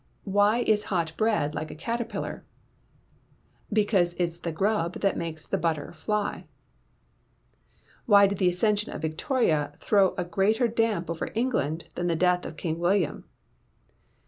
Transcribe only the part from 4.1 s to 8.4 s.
it's the grub that makes the butter fly. Why did